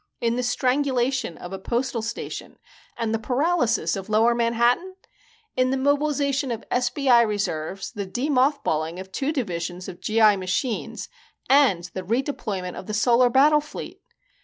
[0.19, 2.57] in the strangulation of a postal station
[2.97, 4.95] and the paralysis of Lower Manhattan?
[5.55, 10.19] in the mobilization of SBI reserves, the de mothballing of two divisions of G.
[10.19, 10.37] I.
[10.37, 11.07] machines
[11.47, 14.01] and the redeployment of the Solar Battle Fleet?